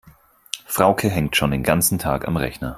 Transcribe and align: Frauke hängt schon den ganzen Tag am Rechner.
Frauke 0.65 1.09
hängt 1.11 1.35
schon 1.35 1.51
den 1.51 1.61
ganzen 1.61 1.99
Tag 1.99 2.27
am 2.27 2.35
Rechner. 2.35 2.69